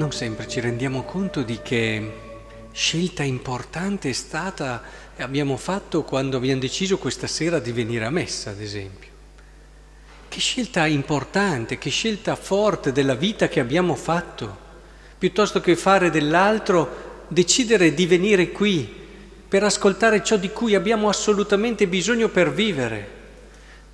non 0.00 0.12
sempre 0.12 0.48
ci 0.48 0.60
rendiamo 0.60 1.02
conto 1.02 1.42
di 1.42 1.58
che 1.62 2.12
scelta 2.72 3.22
importante 3.22 4.08
è 4.08 4.12
stata 4.14 4.82
e 5.14 5.22
abbiamo 5.22 5.58
fatto 5.58 6.04
quando 6.04 6.38
abbiamo 6.38 6.58
deciso 6.58 6.96
questa 6.96 7.26
sera 7.26 7.58
di 7.58 7.70
venire 7.70 8.06
a 8.06 8.10
messa, 8.10 8.48
ad 8.48 8.62
esempio. 8.62 9.10
Che 10.26 10.40
scelta 10.40 10.86
importante, 10.86 11.76
che 11.76 11.90
scelta 11.90 12.34
forte 12.34 12.92
della 12.92 13.14
vita 13.14 13.48
che 13.48 13.60
abbiamo 13.60 13.94
fatto. 13.94 14.68
Piuttosto 15.18 15.60
che 15.60 15.76
fare 15.76 16.08
dell'altro, 16.08 17.24
decidere 17.28 17.92
di 17.92 18.06
venire 18.06 18.52
qui 18.52 18.90
per 19.46 19.64
ascoltare 19.64 20.24
ciò 20.24 20.38
di 20.38 20.48
cui 20.48 20.74
abbiamo 20.74 21.10
assolutamente 21.10 21.86
bisogno 21.86 22.30
per 22.30 22.50
vivere 22.50 23.18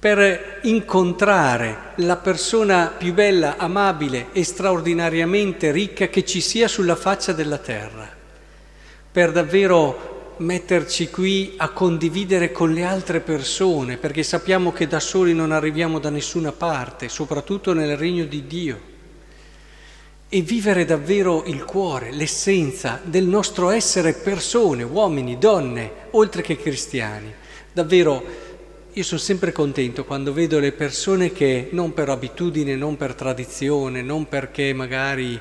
per 0.07 0.61
incontrare 0.63 1.95
la 1.97 2.15
persona 2.15 2.95
più 2.97 3.13
bella, 3.13 3.57
amabile 3.57 4.29
e 4.31 4.45
straordinariamente 4.45 5.73
ricca 5.73 6.07
che 6.07 6.25
ci 6.25 6.41
sia 6.41 6.69
sulla 6.69 6.95
faccia 6.95 7.33
della 7.33 7.59
terra, 7.59 8.09
per 9.11 9.33
davvero 9.33 10.35
metterci 10.37 11.11
qui 11.11 11.55
a 11.57 11.71
condividere 11.71 12.53
con 12.53 12.73
le 12.73 12.85
altre 12.85 13.19
persone, 13.19 13.97
perché 13.97 14.23
sappiamo 14.23 14.71
che 14.71 14.87
da 14.87 15.01
soli 15.01 15.35
non 15.35 15.51
arriviamo 15.51 15.99
da 15.99 16.11
nessuna 16.11 16.53
parte, 16.53 17.09
soprattutto 17.09 17.73
nel 17.73 17.97
regno 17.97 18.27
di 18.27 18.47
Dio, 18.47 18.81
e 20.29 20.41
vivere 20.41 20.85
davvero 20.85 21.43
il 21.47 21.65
cuore, 21.65 22.13
l'essenza 22.13 23.01
del 23.03 23.25
nostro 23.25 23.71
essere 23.71 24.13
persone, 24.13 24.85
uomini, 24.85 25.37
donne, 25.37 25.91
oltre 26.13 26.43
che 26.43 26.57
cristiani, 26.57 27.35
davvero 27.73 28.46
io 28.97 29.03
sono 29.03 29.21
sempre 29.21 29.53
contento 29.53 30.07
quando 30.07 30.33
vedo 30.33 30.59
le 30.59 30.73
persone 30.73 31.31
che 31.31 31.69
non 31.73 31.93
per 31.93 32.09
abitudine, 32.09 32.77
non 32.77 32.97
per 32.97 33.15
tradizione, 33.15 34.01
non 34.01 34.27
perché 34.27 34.73
magari 34.73 35.39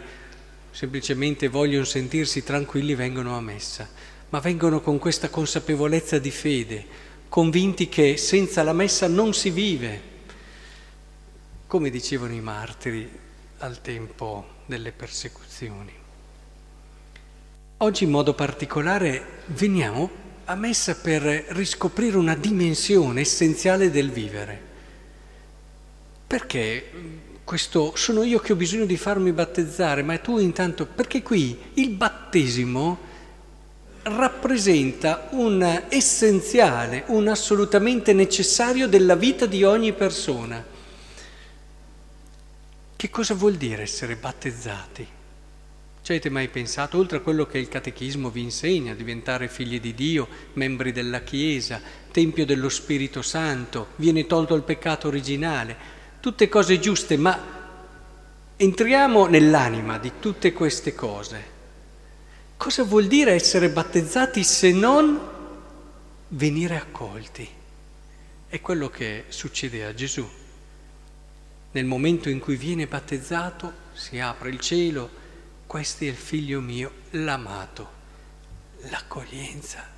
semplicemente 0.71 1.47
vogliono 1.47 1.85
sentirsi 1.85 2.43
tranquilli 2.43 2.95
vengono 2.95 3.37
a 3.37 3.39
messa, 3.39 3.87
ma 4.27 4.39
vengono 4.41 4.81
con 4.81 4.99
questa 4.99 5.29
consapevolezza 5.29 6.19
di 6.19 6.31
fede, 6.31 6.85
convinti 7.29 7.87
che 7.87 8.17
senza 8.17 8.61
la 8.61 8.73
messa 8.73 9.07
non 9.07 9.33
si 9.33 9.49
vive, 9.51 10.01
come 11.65 11.89
dicevano 11.89 12.33
i 12.33 12.41
martiri 12.41 13.09
al 13.59 13.79
tempo 13.79 14.47
delle 14.65 14.91
persecuzioni. 14.91 15.93
Oggi 17.77 18.03
in 18.03 18.09
modo 18.09 18.33
particolare 18.33 19.43
veniamo 19.45 20.23
a 20.45 20.55
messa 20.55 20.95
per 20.95 21.21
riscoprire 21.49 22.17
una 22.17 22.35
dimensione 22.35 23.21
essenziale 23.21 23.89
del 23.89 24.11
vivere. 24.11 24.61
Perché 26.27 26.91
questo 27.43 27.95
sono 27.95 28.23
io 28.23 28.39
che 28.39 28.53
ho 28.53 28.55
bisogno 28.55 28.85
di 28.85 28.97
farmi 28.97 29.31
battezzare, 29.31 30.03
ma 30.03 30.17
tu 30.19 30.37
intanto, 30.37 30.85
perché 30.85 31.23
qui 31.23 31.57
il 31.75 31.89
battesimo 31.89 33.13
rappresenta 34.03 35.29
un 35.31 35.83
essenziale, 35.89 37.03
un 37.07 37.27
assolutamente 37.27 38.13
necessario 38.13 38.87
della 38.87 39.15
vita 39.15 39.47
di 39.47 39.63
ogni 39.63 39.93
persona. 39.93 40.63
Che 42.95 43.09
cosa 43.09 43.33
vuol 43.33 43.55
dire 43.55 43.81
essere 43.81 44.15
battezzati? 44.15 45.07
Ci 46.05 46.11
avete 46.11 46.29
mai 46.29 46.49
pensato, 46.49 46.99
oltre 46.99 47.17
a 47.17 47.21
quello 47.21 47.47
che 47.47 47.57
il 47.57 47.67
catechismo 47.67 48.29
vi 48.29 48.41
insegna, 48.41 48.93
diventare 48.93 49.47
figli 49.47 49.79
di 49.79 49.95
Dio, 49.95 50.27
membri 50.53 50.91
della 50.91 51.21
Chiesa, 51.21 51.81
Tempio 52.11 52.45
dello 52.45 52.69
Spirito 52.69 53.23
Santo, 53.23 53.87
viene 53.95 54.27
tolto 54.27 54.53
il 54.53 54.61
peccato 54.61 55.07
originale, 55.07 55.75
tutte 56.19 56.47
cose 56.47 56.79
giuste, 56.79 57.17
ma 57.17 57.41
entriamo 58.55 59.25
nell'anima 59.25 59.97
di 59.97 60.11
tutte 60.19 60.53
queste 60.53 60.93
cose. 60.93 61.43
Cosa 62.55 62.83
vuol 62.83 63.07
dire 63.07 63.31
essere 63.31 63.71
battezzati 63.71 64.43
se 64.43 64.71
non 64.73 65.19
venire 66.27 66.75
accolti? 66.75 67.49
È 68.47 68.61
quello 68.61 68.89
che 68.91 69.23
succede 69.29 69.83
a 69.85 69.93
Gesù. 69.95 70.29
Nel 71.71 71.85
momento 71.85 72.29
in 72.29 72.37
cui 72.37 72.57
viene 72.57 72.85
battezzato 72.85 73.73
si 73.93 74.19
apre 74.19 74.49
il 74.49 74.59
cielo, 74.59 75.23
questo 75.67 76.03
è 76.03 76.07
il 76.07 76.15
figlio 76.15 76.61
mio, 76.61 76.91
l'amato, 77.11 77.89
l'accoglienza. 78.89 79.93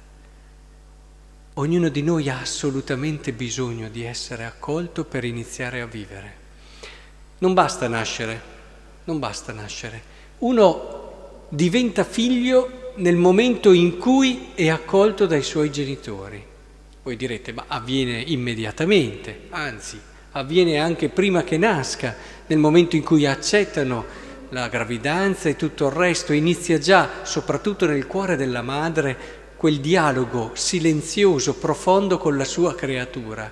Ognuno 1.54 1.90
di 1.90 2.04
noi 2.04 2.30
ha 2.30 2.40
assolutamente 2.40 3.34
bisogno 3.34 3.90
di 3.90 4.04
essere 4.04 4.46
accolto 4.46 5.04
per 5.06 5.24
iniziare 5.24 5.82
a 5.82 5.86
vivere. 5.86 6.46
Non 7.40 7.54
basta 7.54 7.88
nascere, 7.88 8.42
non 9.06 9.20
basta 9.20 9.54
nascere. 9.54 10.16
Uno 10.40 11.46
diventa 11.50 12.04
figlio 12.04 12.94
nel 12.96 13.16
momento 13.16 13.72
in 13.72 13.98
cui 13.98 14.50
è 14.54 14.70
accolto 14.70 15.26
dai 15.26 15.44
suoi 15.44 15.72
genitori. 15.72 16.44
Voi 17.04 17.16
direte, 17.16 17.54
ma 17.54 17.66
avviene 17.68 18.20
immediatamente, 18.20 19.48
anzi, 19.50 20.00
avviene 20.32 20.78
anche 20.78 21.10
prima 21.10 21.44
che 21.44 21.58
nasca, 21.58 22.16
nel 22.48 22.58
momento 22.60 22.96
in 22.96 23.04
cui 23.04 23.26
accettano 23.26 24.06
la 24.50 24.70
gravidanza 24.70 25.50
e 25.50 25.56
tutto 25.56 25.88
il 25.88 25.94
resto, 25.94 26.34
inizia 26.34 26.78
già, 26.78 27.10
soprattutto 27.24 27.86
nel 27.86 28.08
cuore 28.08 28.36
della 28.36 28.62
madre, 28.62 29.46
quel 29.58 29.80
dialogo 29.80 30.52
silenzioso, 30.54 31.56
profondo 31.56 32.18
con 32.18 32.38
la 32.38 32.46
sua 32.46 32.76
creatura, 32.76 33.52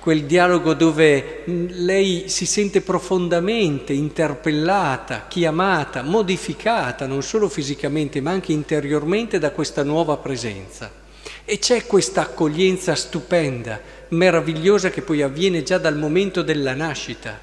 quel 0.00 0.24
dialogo 0.24 0.74
dove 0.74 1.42
lei 1.44 2.28
si 2.28 2.46
sente 2.46 2.80
profondamente 2.80 3.92
interpellata, 3.92 5.26
chiamata, 5.28 6.02
modificata, 6.02 7.06
non 7.06 7.22
solo 7.22 7.48
fisicamente 7.48 8.20
ma 8.20 8.30
anche 8.30 8.52
interiormente 8.52 9.38
da 9.38 9.50
questa 9.50 9.82
nuova 9.82 10.16
presenza. 10.16 11.04
E 11.44 11.58
c'è 11.58 11.86
questa 11.86 12.22
accoglienza 12.22 12.94
stupenda, 12.94 13.80
meravigliosa 14.08 14.90
che 14.90 15.02
poi 15.02 15.22
avviene 15.22 15.62
già 15.62 15.78
dal 15.78 15.96
momento 15.96 16.42
della 16.42 16.74
nascita. 16.74 17.38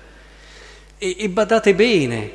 E, 0.98 1.16
e 1.20 1.30
badate 1.30 1.76
bene, 1.76 2.32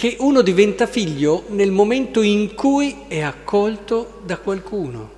che 0.00 0.16
uno 0.20 0.40
diventa 0.40 0.86
figlio 0.86 1.44
nel 1.48 1.70
momento 1.70 2.22
in 2.22 2.54
cui 2.54 3.02
è 3.06 3.20
accolto 3.20 4.22
da 4.24 4.38
qualcuno, 4.38 5.10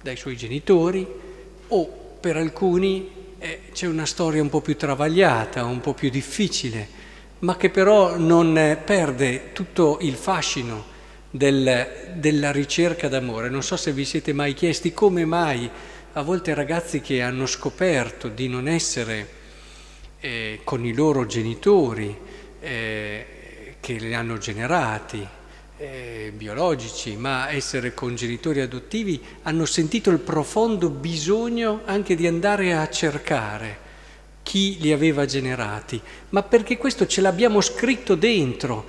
dai 0.00 0.16
suoi 0.16 0.38
genitori 0.38 1.06
o 1.68 1.86
per 2.18 2.38
alcuni 2.38 3.10
eh, 3.36 3.60
c'è 3.74 3.86
una 3.86 4.06
storia 4.06 4.40
un 4.40 4.48
po' 4.48 4.62
più 4.62 4.74
travagliata, 4.74 5.66
un 5.66 5.82
po' 5.82 5.92
più 5.92 6.08
difficile, 6.08 6.88
ma 7.40 7.58
che 7.58 7.68
però 7.68 8.16
non 8.16 8.56
eh, 8.56 8.76
perde 8.82 9.52
tutto 9.52 9.98
il 10.00 10.14
fascino 10.14 10.82
del, 11.30 12.14
della 12.14 12.52
ricerca 12.52 13.08
d'amore. 13.08 13.50
Non 13.50 13.62
so 13.62 13.76
se 13.76 13.92
vi 13.92 14.06
siete 14.06 14.32
mai 14.32 14.54
chiesti 14.54 14.94
come 14.94 15.26
mai 15.26 15.68
a 16.14 16.22
volte 16.22 16.54
ragazzi 16.54 17.02
che 17.02 17.20
hanno 17.20 17.44
scoperto 17.44 18.28
di 18.28 18.48
non 18.48 18.66
essere 18.66 19.28
eh, 20.20 20.60
con 20.64 20.86
i 20.86 20.94
loro 20.94 21.26
genitori, 21.26 22.16
eh, 22.60 23.26
che 23.86 23.92
li 23.92 24.14
hanno 24.14 24.36
generati, 24.36 25.24
eh, 25.78 26.32
biologici, 26.34 27.14
ma 27.14 27.52
essere 27.52 27.94
con 27.94 28.16
genitori 28.16 28.60
adottivi, 28.60 29.22
hanno 29.42 29.64
sentito 29.64 30.10
il 30.10 30.18
profondo 30.18 30.90
bisogno 30.90 31.82
anche 31.84 32.16
di 32.16 32.26
andare 32.26 32.74
a 32.74 32.88
cercare 32.88 33.78
chi 34.42 34.78
li 34.80 34.90
aveva 34.90 35.24
generati, 35.24 36.00
ma 36.30 36.42
perché 36.42 36.78
questo 36.78 37.06
ce 37.06 37.20
l'abbiamo 37.20 37.60
scritto 37.60 38.16
dentro, 38.16 38.84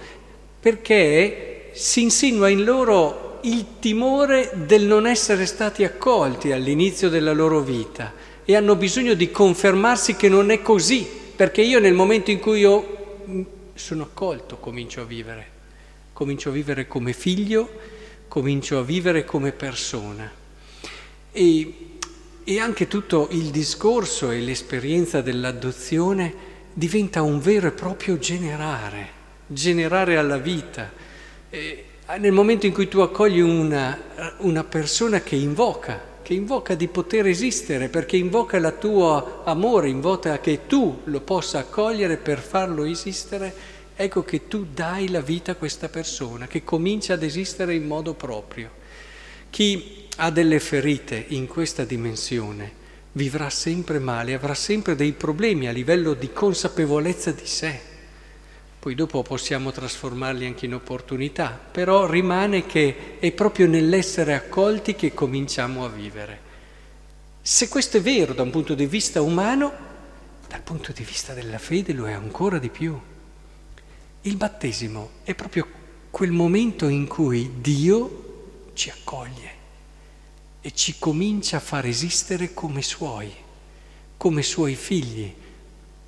perché 0.60 1.70
si 1.74 2.02
insinua 2.02 2.50
in 2.50 2.64
loro 2.64 3.38
il 3.44 3.78
timore 3.78 4.50
del 4.66 4.86
non 4.86 5.06
essere 5.06 5.46
stati 5.46 5.84
accolti 5.84 6.52
all'inizio 6.52 7.10
della 7.10 7.34
loro 7.34 7.60
vita 7.60 8.14
e 8.44 8.56
hanno 8.56 8.76
bisogno 8.76 9.14
di 9.14 9.30
confermarsi 9.30 10.16
che 10.16 10.28
non 10.28 10.50
è 10.50 10.64
così, 10.64 11.08
perché 11.36 11.62
io 11.62 11.78
nel 11.78 11.94
momento 11.94 12.32
in 12.32 12.40
cui 12.40 12.66
ho 12.66 12.96
sono 13.78 14.04
accolto, 14.04 14.58
comincio 14.58 15.02
a 15.02 15.06
vivere. 15.06 15.56
Comincio 16.14 16.50
a 16.50 16.52
vivere 16.52 16.88
come 16.88 17.14
figlio, 17.14 17.70
comincio 18.28 18.80
a 18.80 18.84
vivere 18.84 19.24
come 19.24 19.52
persona. 19.52 20.30
E, 21.32 21.74
e 22.44 22.60
anche 22.60 22.88
tutto 22.88 23.28
il 23.32 23.52
discorso 23.52 24.32
e 24.32 24.40
l'esperienza 24.40 25.22
dell'adozione 25.22 26.34
diventa 26.74 27.22
un 27.22 27.40
vero 27.40 27.68
e 27.68 27.72
proprio 27.72 28.18
generare, 28.18 29.10
generare 29.48 30.18
alla 30.18 30.38
vita. 30.38 30.92
E 31.50 31.86
nel 32.18 32.32
momento 32.32 32.66
in 32.66 32.74
cui 32.74 32.88
tu 32.88 33.00
accogli 33.00 33.42
una, 33.42 34.00
una 34.40 34.64
persona 34.64 35.22
che 35.22 35.36
invoca, 35.36 36.02
che 36.28 36.34
invoca 36.34 36.76
di 36.76 36.90
poter 36.90 37.26
esistere, 37.28 37.88
perché 37.88 38.18
invoca 38.18 38.58
il 38.58 38.76
tuo 38.82 39.46
amore, 39.46 39.88
invoca 39.88 40.42
che 40.42 40.68
tu 40.68 41.00
lo 41.06 41.22
possa 41.22 41.60
accogliere 41.60 42.18
per 42.18 42.40
farlo 42.40 42.84
esistere, 42.84 43.54
ecco 43.96 44.26
che 44.26 44.50
tu 44.50 44.66
dai 44.74 45.08
la 45.10 45.22
vita 45.22 45.54
a 45.54 45.56
questa 45.56 45.88
persona, 45.88 46.46
che 46.46 46.66
comincia 46.66 47.14
ad 47.14 47.24
esistere 47.24 47.76
in 47.76 47.88
modo 47.88 48.14
proprio. 48.14 48.70
Chi 49.50 50.10
ha 50.18 50.30
delle 50.30 50.60
ferite 50.60 51.24
in 51.30 51.48
questa 51.48 51.86
dimensione 51.86 52.74
vivrà 53.14 53.50
sempre 53.50 53.98
male, 53.98 54.34
avrà 54.34 54.54
sempre 54.54 54.98
dei 54.98 55.14
problemi 55.14 55.70
a 55.70 55.72
livello 55.72 56.14
di 56.14 56.34
consapevolezza 56.34 57.32
di 57.32 57.46
sé. 57.46 57.80
Poi 58.88 58.96
dopo 58.96 59.22
possiamo 59.22 59.74
trasformarli 59.74 60.46
anche 60.46 60.66
in 60.66 60.74
opportunità, 60.74 61.50
però 61.50 62.06
rimane 62.06 62.66
che 62.66 63.20
è 63.20 63.34
proprio 63.34 63.68
nell'essere 63.68 64.34
accolti 64.34 64.96
che 64.96 65.14
cominciamo 65.14 65.84
a 65.84 65.90
vivere. 65.90 66.40
Se 67.42 67.68
questo 67.68 67.98
è 67.98 68.02
vero 68.02 68.34
da 68.34 68.44
un 68.44 68.50
punto 68.50 68.76
di 68.76 68.86
vista 68.86 69.22
umano, 69.22 69.74
dal 70.48 70.62
punto 70.62 70.94
di 70.94 71.04
vista 71.04 71.34
della 71.34 71.58
fede 71.58 71.92
lo 71.92 72.08
è 72.08 72.14
ancora 72.14 72.60
di 72.60 72.70
più. 72.70 72.98
Il 74.22 74.38
battesimo 74.38 75.10
è 75.24 75.36
proprio 75.36 75.68
quel 76.10 76.32
momento 76.32 76.88
in 76.88 77.08
cui 77.08 77.60
Dio 77.60 78.70
ci 78.72 78.90
accoglie 78.90 79.52
e 80.62 80.72
ci 80.74 80.96
comincia 80.98 81.58
a 81.58 81.60
far 81.60 81.86
esistere 81.88 82.54
come 82.54 82.82
suoi, 82.82 83.34
come 84.16 84.44
suoi 84.44 84.76
figli 84.76 85.34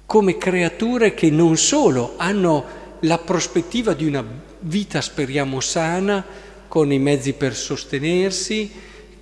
come 0.10 0.40
creature 0.40 1.14
che 1.14 1.30
non 1.30 1.56
solo 1.56 2.16
hanno 2.18 2.66
la 3.02 3.20
prospettiva 3.20 3.94
di 3.94 4.08
una 4.08 4.26
vita, 4.62 5.02
speriamo, 5.02 5.60
sana, 5.60 6.26
con 6.68 6.92
i 6.92 6.98
mezzi 6.98 7.34
per 7.34 7.56
sostenersi, 7.56 8.72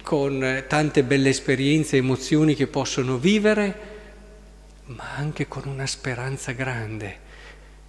con 0.02 0.64
tante 0.66 1.04
belle 1.04 1.28
esperienze 1.28 1.98
e 1.98 2.00
emozioni 2.00 2.56
che 2.56 2.68
possono 2.68 3.18
vivere, 3.18 3.80
ma 4.86 5.04
anche 5.18 5.50
con 5.50 5.64
una 5.66 5.86
speranza 5.86 6.54
grande, 6.54 7.18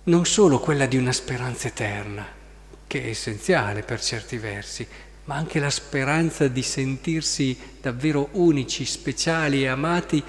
non 0.04 0.26
solo 0.26 0.58
quella 0.58 0.86
di 0.86 0.96
una 0.96 1.12
speranza 1.12 1.68
eterna, 1.68 2.26
che 2.84 3.04
è 3.04 3.08
essenziale 3.10 3.82
per 3.82 4.02
certi 4.02 4.38
versi, 4.38 4.84
ma 5.26 5.36
anche 5.36 5.60
la 5.60 5.70
speranza 5.70 6.48
di 6.48 6.62
sentirsi 6.62 7.56
davvero 7.80 8.30
unici, 8.32 8.84
speciali 8.84 9.62
e 9.62 9.68
amati 9.68 10.20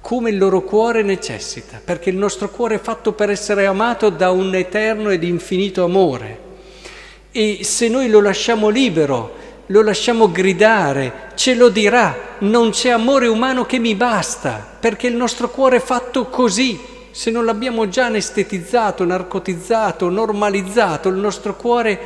come 0.00 0.30
il 0.30 0.38
loro 0.38 0.62
cuore 0.62 1.02
necessita, 1.02 1.80
perché 1.82 2.10
il 2.10 2.16
nostro 2.16 2.48
cuore 2.48 2.76
è 2.76 2.80
fatto 2.80 3.12
per 3.12 3.30
essere 3.30 3.66
amato 3.66 4.08
da 4.08 4.30
un 4.30 4.54
eterno 4.54 5.10
ed 5.10 5.22
infinito 5.22 5.84
amore. 5.84 6.48
E 7.30 7.60
se 7.62 7.88
noi 7.88 8.08
lo 8.08 8.20
lasciamo 8.20 8.70
libero, 8.70 9.36
lo 9.66 9.82
lasciamo 9.82 10.32
gridare, 10.32 11.28
ce 11.34 11.54
lo 11.54 11.68
dirà, 11.68 12.36
non 12.38 12.70
c'è 12.70 12.90
amore 12.90 13.28
umano 13.28 13.66
che 13.66 13.78
mi 13.78 13.94
basta, 13.94 14.66
perché 14.80 15.06
il 15.06 15.14
nostro 15.14 15.50
cuore 15.50 15.76
è 15.76 15.80
fatto 15.80 16.26
così. 16.26 16.80
Se 17.12 17.30
non 17.30 17.44
l'abbiamo 17.44 17.88
già 17.88 18.06
anestetizzato, 18.06 19.04
narcotizzato, 19.04 20.08
normalizzato, 20.08 21.08
il 21.08 21.16
nostro 21.16 21.54
cuore 21.54 21.98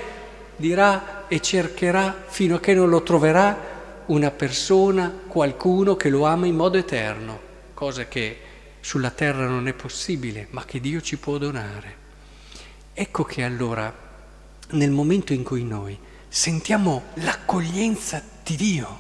dirà 0.57 1.25
e 1.29 1.41
cercherà 1.41 2.25
fino 2.27 2.57
a 2.57 2.61
che 2.61 2.75
non 2.75 2.89
lo 2.89 3.03
troverà 3.03 3.73
una 4.07 4.31
persona, 4.31 5.11
qualcuno 5.27 5.97
che 5.97 6.11
lo 6.11 6.25
ama 6.25 6.47
in 6.47 6.57
modo 6.57 6.77
eterno 6.77 7.53
cosa 7.85 8.09
che 8.09 8.39
sulla 8.81 9.11
terra 9.11 9.47
non 9.47 9.69
è 9.69 9.75
possibile, 9.75 10.47
ma 10.53 10.65
che 10.65 10.81
Dio 10.81 11.03
ci 11.03 11.19
può 11.19 11.37
donare. 11.37 11.97
Ecco 12.95 13.25
che 13.25 13.43
allora, 13.43 13.95
nel 14.71 14.91
momento 14.91 15.35
in 15.35 15.43
cui 15.43 15.65
noi 15.65 15.95
sentiamo 16.27 17.03
l'accoglienza 17.17 18.23
di 18.43 18.57
Dio, 18.57 18.99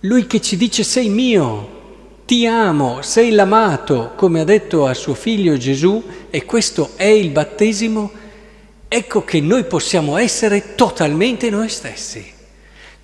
Lui 0.00 0.26
che 0.26 0.40
ci 0.40 0.56
dice 0.56 0.82
sei 0.82 1.10
mio, 1.10 2.22
ti 2.24 2.46
amo, 2.46 3.02
sei 3.02 3.32
l'amato, 3.32 4.12
come 4.16 4.40
ha 4.40 4.44
detto 4.44 4.86
a 4.86 4.94
suo 4.94 5.12
figlio 5.12 5.58
Gesù, 5.58 6.02
e 6.30 6.46
questo 6.46 6.92
è 6.96 7.04
il 7.04 7.28
battesimo, 7.28 8.10
ecco 8.88 9.24
che 9.24 9.42
noi 9.42 9.64
possiamo 9.64 10.16
essere 10.16 10.74
totalmente 10.74 11.50
noi 11.50 11.68
stessi. 11.68 12.32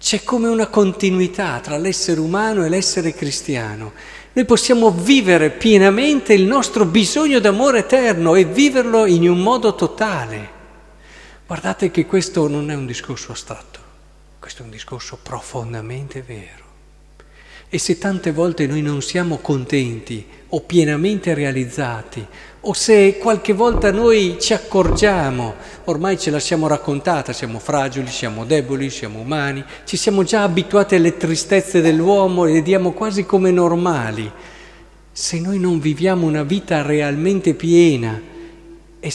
C'è 0.01 0.25
come 0.25 0.49
una 0.49 0.69
continuità 0.69 1.61
tra 1.61 1.77
l'essere 1.77 2.21
umano 2.21 2.65
e 2.65 2.71
l'essere 2.71 3.13
cristiano 3.13 3.93
noi 4.33 4.45
possiamo 4.45 4.91
vivere 4.91 5.51
pienamente 5.51 6.33
il 6.33 6.45
nostro 6.45 6.85
bisogno 6.85 7.41
d'amore 7.41 7.81
eterno 7.81 8.37
e 8.37 8.45
viverlo 8.45 9.07
in 9.07 9.29
un 9.29 9.41
modo 9.41 9.75
totale. 9.75 10.59
Guardate 11.47 11.91
che 11.91 12.07
questo 12.07 12.47
non 12.47 12.71
è 12.71 12.75
un 12.75 12.87
discorso 12.87 13.33
astratto, 13.33 13.81
questo 14.39 14.63
è 14.63 14.65
un 14.65 14.71
discorso 14.71 15.19
profondamente 15.21 16.23
vero. 16.23 16.70
E 17.73 17.79
se 17.79 17.99
tante 17.99 18.33
volte 18.33 18.67
noi 18.67 18.83
non 18.83 19.01
siamo 19.01 19.39
contenti 19.39 20.27
o 20.49 20.61
pienamente 20.63 21.35
realizzati, 21.35 22.27
o 22.63 22.73
se 22.73 23.17
qualche 23.17 23.53
volta 23.53 23.93
noi 23.93 24.39
ci 24.41 24.53
accorgiamo, 24.53 25.55
ormai 25.85 26.19
ce 26.19 26.33
la 26.33 26.41
siamo 26.41 26.67
raccontata, 26.67 27.33
siamo 27.33 27.61
fragili, 27.61 28.09
siamo 28.09 28.45
deboli, 28.45 28.91
siamo 28.91 29.21
umani, 29.21 29.65
ci 29.85 29.97
siamo 29.97 30.25
già 30.25 30.43
abituati 30.43 30.97
alle 30.97 31.17
tristezze 31.17 31.81
dell'uomo 31.81 32.45
e 32.45 32.55
le 32.55 32.63
diamo 32.63 32.91
quasi 32.91 33.25
come 33.25 33.53
normali. 33.53 34.29
Se 35.13 35.39
noi 35.39 35.61
non 35.61 35.79
viviamo 35.79 36.27
una 36.27 36.43
vita 36.43 36.83
realmente 36.83 37.55
piena, 37.55 38.21
è 38.99 39.13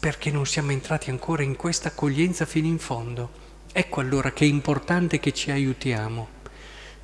perché 0.00 0.32
non 0.32 0.46
siamo 0.46 0.72
entrati 0.72 1.10
ancora 1.10 1.44
in 1.44 1.54
questa 1.54 1.90
accoglienza 1.90 2.44
fino 2.44 2.66
in 2.66 2.78
fondo. 2.78 3.30
Ecco 3.72 4.00
allora 4.00 4.32
che 4.32 4.44
è 4.44 4.48
importante 4.48 5.20
che 5.20 5.32
ci 5.32 5.52
aiutiamo. 5.52 6.33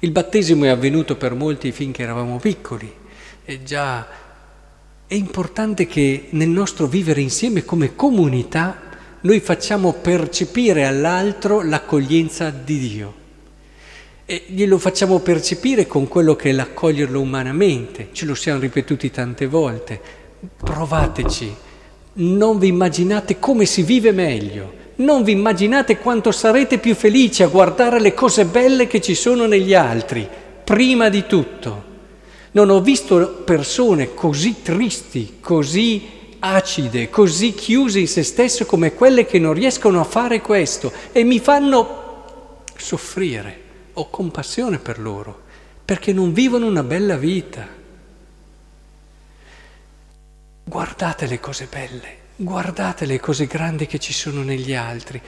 Il 0.03 0.13
battesimo 0.13 0.65
è 0.65 0.69
avvenuto 0.69 1.17
per 1.17 1.35
molti 1.35 1.73
finché 1.73 2.03
eravamo 2.03 2.39
piccoli 2.39 2.91
e 3.45 3.63
già 3.63 4.07
è 5.07 5.15
importante 5.15 5.87
che 5.87 6.29
nel 6.31 6.49
nostro 6.49 6.87
vivere 6.87 7.21
insieme 7.21 7.67
come 7.67 7.95
comunità 7.95 8.81
noi 9.21 9.41
facciamo 9.41 9.93
percepire 9.93 10.87
all'altro 10.87 11.61
l'accoglienza 11.63 12.49
di 12.49 12.79
Dio. 12.79 13.15
E 14.25 14.45
glielo 14.47 14.79
facciamo 14.79 15.19
percepire 15.19 15.87
con 15.87 16.09
quello 16.09 16.35
che 16.35 16.49
è 16.49 16.53
l'accoglierlo 16.53 17.21
umanamente, 17.21 18.09
ce 18.13 18.25
lo 18.25 18.35
siamo 18.35 18.61
ripetuti 18.61 19.11
tante 19.11 19.47
volte. 19.47 20.01
Provateci, 20.57 21.55
non 22.15 22.59
vi 22.59 22.69
immaginate 22.69 23.39
come 23.39 23.67
si 23.67 23.83
vive 23.83 24.13
meglio, 24.13 24.80
non 25.01 25.23
vi 25.23 25.33
immaginate 25.33 25.99
quanto 25.99 26.31
sarete 26.31 26.79
più 26.79 26.95
felici 26.95 27.43
a 27.43 27.49
guardare 27.49 28.01
le 28.01 28.15
cose 28.15 28.45
belle 28.45 28.87
che 28.87 29.01
ci 29.01 29.15
sono 29.15 29.47
negli 29.47 29.75
altri, 29.75 30.29
prima 30.65 31.09
di 31.09 31.27
tutto. 31.27 31.89
Non 32.53 32.71
ho 32.71 32.81
visto 32.81 33.43
persone 33.45 34.15
così 34.15 34.63
tristi, 34.63 35.39
così 35.41 36.19
acide, 36.41 37.11
così 37.11 37.55
chiuse 37.55 38.01
in 38.01 38.09
se 38.09 38.23
stesso 38.23 38.67
come 38.67 38.95
quelle 38.95 39.25
che 39.25 39.39
non 39.39 39.53
riescono 39.53 40.01
a 40.01 40.05
fare 40.05 40.41
questo 40.41 40.93
e 41.13 41.23
mi 41.23 41.39
fanno 41.39 42.63
soffrire. 42.77 43.69
Ho 43.95 44.11
compassione 44.11 44.79
per 44.79 44.99
loro, 44.99 45.43
perché 45.85 46.13
non 46.13 46.33
vivono 46.33 46.67
una 46.67 46.83
bella 46.83 47.17
vita. 47.17 47.67
Guardate 50.65 51.27
le 51.27 51.41
cose 51.41 51.69
belle, 51.71 52.17
guardate 52.43 53.05
le 53.05 53.21
cose 53.21 53.47
grandi 53.47 53.87
che 53.87 53.99
ci 53.99 54.15
sono 54.15 54.43
negli 54.43 54.75
altri. 54.75 55.21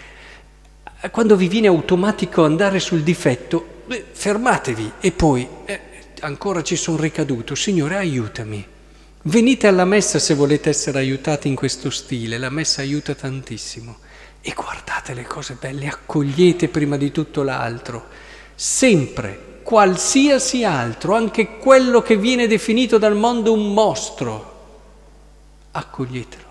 Quando 1.11 1.37
vi 1.37 1.49
viene 1.49 1.67
automatico 1.67 2.45
andare 2.45 2.79
sul 2.79 3.03
difetto, 3.03 3.83
beh, 3.87 4.05
fermatevi 4.13 4.93
e 5.01 5.13
poi 5.13 5.47
eh, 5.67 5.81
ancora 6.21 6.63
ci 6.63 6.77
sono 6.77 6.97
ricaduto, 6.97 7.55
Signore 7.55 7.97
aiutami. 7.97 8.67
Venite 9.25 9.67
alla 9.67 9.85
messa 9.85 10.19
se 10.19 10.35
volete 10.35 10.71
essere 10.71 10.99
aiutati 10.99 11.49
in 11.49 11.55
questo 11.55 11.91
stile, 11.91 12.39
la 12.39 12.51
messa 12.51 12.81
aiuta 12.81 13.15
tantissimo. 13.15 13.99
E 14.41 14.55
guardate 14.57 15.13
le 15.13 15.25
cose 15.25 15.57
belle, 15.61 15.89
accogliete 15.89 16.69
prima 16.69 16.97
di 16.97 17.13
tutto 17.13 17.43
l'altro, 17.43 18.07
sempre, 18.55 19.61
qualsiasi 19.63 20.65
altro, 20.65 21.15
anche 21.15 21.59
quello 21.59 22.01
che 22.01 22.17
viene 22.17 22.47
definito 22.47 22.97
dal 22.99 23.17
mondo 23.17 23.53
un 23.53 23.73
mostro, 23.73 24.51
accoglietelo. 25.73 26.42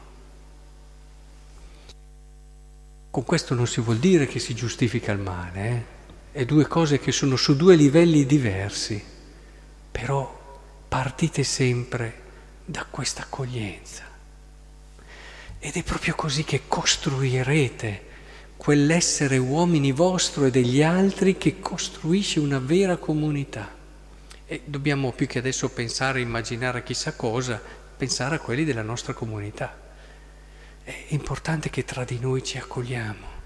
Con 3.11 3.25
questo 3.25 3.53
non 3.55 3.67
si 3.67 3.81
vuol 3.81 3.97
dire 3.97 4.25
che 4.25 4.39
si 4.39 4.55
giustifica 4.55 5.11
il 5.11 5.19
male, 5.19 5.67
eh? 5.67 6.39
è 6.39 6.45
due 6.45 6.65
cose 6.65 6.97
che 6.97 7.11
sono 7.11 7.35
su 7.35 7.57
due 7.57 7.75
livelli 7.75 8.25
diversi, 8.25 9.03
però 9.91 10.59
partite 10.87 11.43
sempre 11.43 12.21
da 12.63 12.85
questa 12.89 13.23
accoglienza. 13.23 14.03
Ed 15.59 15.75
è 15.75 15.83
proprio 15.83 16.15
così 16.15 16.45
che 16.45 16.61
costruirete 16.69 18.07
quell'essere 18.55 19.37
uomini 19.37 19.91
vostro 19.91 20.45
e 20.45 20.51
degli 20.51 20.81
altri 20.81 21.35
che 21.35 21.59
costruisce 21.59 22.39
una 22.39 22.59
vera 22.59 22.95
comunità. 22.95 23.75
E 24.45 24.61
dobbiamo 24.63 25.11
più 25.11 25.27
che 25.27 25.39
adesso 25.39 25.67
pensare, 25.67 26.21
immaginare 26.21 26.81
chissà 26.81 27.13
cosa, 27.13 27.61
pensare 27.97 28.35
a 28.35 28.39
quelli 28.39 28.63
della 28.63 28.83
nostra 28.83 29.11
comunità. 29.11 29.90
È 30.91 31.13
importante 31.13 31.69
che 31.69 31.85
tra 31.85 32.03
di 32.03 32.19
noi 32.19 32.43
ci 32.43 32.57
accogliamo 32.57 33.39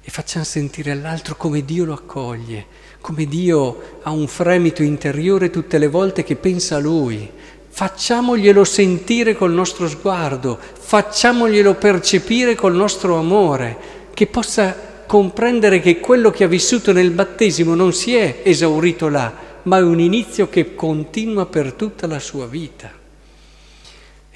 e 0.00 0.08
facciamo 0.08 0.44
sentire 0.44 0.92
all'altro 0.92 1.34
come 1.34 1.64
Dio 1.64 1.84
lo 1.84 1.94
accoglie, 1.94 2.64
come 3.00 3.26
Dio 3.26 3.98
ha 4.02 4.10
un 4.12 4.28
fremito 4.28 4.84
interiore 4.84 5.50
tutte 5.50 5.78
le 5.78 5.88
volte 5.88 6.22
che 6.22 6.36
pensa 6.36 6.76
a 6.76 6.78
Lui. 6.78 7.28
Facciamoglielo 7.68 8.62
sentire 8.62 9.34
col 9.34 9.50
nostro 9.50 9.88
sguardo, 9.88 10.56
facciamoglielo 10.58 11.74
percepire 11.74 12.54
col 12.54 12.74
nostro 12.74 13.16
amore, 13.16 13.76
che 14.14 14.28
possa 14.28 15.02
comprendere 15.06 15.80
che 15.80 15.98
quello 15.98 16.30
che 16.30 16.44
ha 16.44 16.48
vissuto 16.48 16.92
nel 16.92 17.10
battesimo 17.10 17.74
non 17.74 17.92
si 17.92 18.14
è 18.14 18.42
esaurito 18.44 19.08
là, 19.08 19.34
ma 19.64 19.78
è 19.78 19.82
un 19.82 19.98
inizio 19.98 20.48
che 20.48 20.76
continua 20.76 21.46
per 21.46 21.72
tutta 21.72 22.06
la 22.06 22.20
sua 22.20 22.46
vita. 22.46 22.95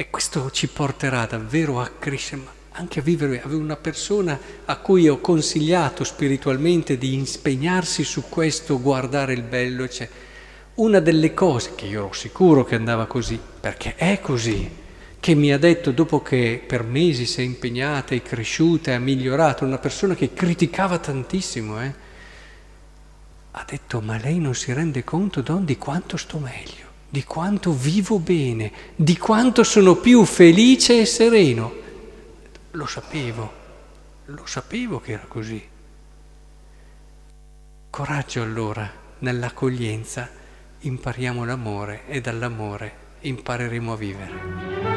E 0.01 0.09
questo 0.09 0.51
ci 0.51 0.67
porterà 0.69 1.27
davvero 1.27 1.79
a 1.79 1.91
crescere, 1.99 2.41
anche 2.71 3.01
a 3.01 3.03
vivere. 3.03 3.43
Avevo 3.43 3.61
una 3.61 3.77
persona 3.77 4.41
a 4.65 4.79
cui 4.79 5.07
ho 5.07 5.21
consigliato 5.21 6.05
spiritualmente 6.05 6.97
di 6.97 7.13
impegnarsi 7.13 8.03
su 8.03 8.31
questo, 8.31 8.81
guardare 8.81 9.35
il 9.35 9.43
bello. 9.43 9.87
Cioè, 9.87 10.09
una 10.77 11.01
delle 11.01 11.35
cose 11.35 11.75
che 11.75 11.85
io 11.85 12.05
ero 12.07 12.15
sicuro 12.15 12.65
che 12.65 12.77
andava 12.77 13.05
così, 13.05 13.39
perché 13.61 13.95
è 13.97 14.21
così, 14.23 14.71
che 15.21 15.35
mi 15.35 15.53
ha 15.53 15.59
detto 15.59 15.91
dopo 15.91 16.23
che 16.23 16.65
per 16.67 16.83
mesi 16.83 17.27
si 17.27 17.43
è 17.43 17.45
impegnata, 17.45 18.15
è 18.15 18.23
cresciuta, 18.23 18.93
è 18.93 18.99
migliorata, 18.99 19.67
una 19.67 19.77
persona 19.77 20.15
che 20.15 20.33
criticava 20.33 20.97
tantissimo, 20.97 21.83
eh, 21.83 21.95
ha 23.51 23.65
detto 23.69 24.01
ma 24.01 24.17
lei 24.17 24.39
non 24.39 24.55
si 24.55 24.73
rende 24.73 25.05
conto 25.05 25.43
Don 25.43 25.67
di 25.67 25.77
quanto 25.77 26.17
sto 26.17 26.39
meglio, 26.39 26.90
di 27.11 27.25
quanto 27.25 27.73
vivo 27.73 28.21
bene, 28.21 28.73
di 28.95 29.19
quanto 29.19 29.65
sono 29.65 29.97
più 29.97 30.25
felice 30.25 31.01
e 31.01 31.05
sereno. 31.07 31.73
Lo 32.71 32.87
sapevo, 32.87 33.53
lo 34.27 34.47
sapevo 34.47 35.01
che 35.01 35.13
era 35.13 35.25
così. 35.27 35.69
Coraggio 37.91 38.43
allora, 38.43 38.89
nell'accoglienza 39.19 40.31
impariamo 40.79 41.45
l'amore 41.45 42.07
e 42.07 42.21
dall'amore 42.21 42.95
impareremo 43.23 43.93
a 43.93 43.97
vivere. 43.97 44.90